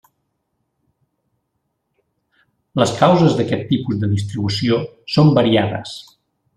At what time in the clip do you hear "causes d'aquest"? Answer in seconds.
3.05-3.73